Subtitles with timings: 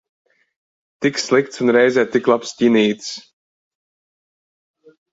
[1.05, 3.15] Tik slikts un reizē tik labs ķinītis.